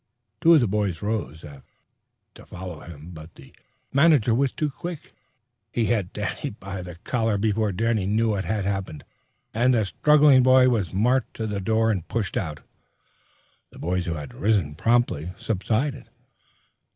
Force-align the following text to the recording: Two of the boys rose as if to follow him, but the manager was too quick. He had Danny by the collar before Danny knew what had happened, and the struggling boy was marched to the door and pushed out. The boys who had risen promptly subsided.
Two 0.41 0.55
of 0.55 0.61
the 0.61 0.67
boys 0.67 1.03
rose 1.03 1.43
as 1.43 1.57
if 1.57 1.63
to 2.33 2.47
follow 2.47 2.79
him, 2.79 3.11
but 3.13 3.35
the 3.35 3.53
manager 3.93 4.33
was 4.33 4.51
too 4.51 4.71
quick. 4.71 5.13
He 5.71 5.85
had 5.85 6.11
Danny 6.11 6.49
by 6.49 6.81
the 6.81 6.95
collar 7.03 7.37
before 7.37 7.71
Danny 7.71 8.07
knew 8.07 8.31
what 8.31 8.43
had 8.43 8.65
happened, 8.65 9.03
and 9.53 9.75
the 9.75 9.85
struggling 9.85 10.41
boy 10.41 10.69
was 10.69 10.91
marched 10.91 11.35
to 11.35 11.45
the 11.45 11.61
door 11.61 11.91
and 11.91 12.07
pushed 12.07 12.35
out. 12.35 12.61
The 13.69 13.77
boys 13.77 14.07
who 14.07 14.15
had 14.15 14.33
risen 14.33 14.73
promptly 14.73 15.33
subsided. 15.37 16.09